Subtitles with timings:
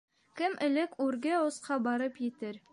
[0.39, 2.63] -Кем элек үрге осҡа барып етер!..